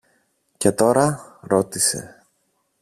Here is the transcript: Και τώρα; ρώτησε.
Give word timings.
Και 0.57 0.71
τώρα; 0.71 1.37
ρώτησε. 1.41 2.23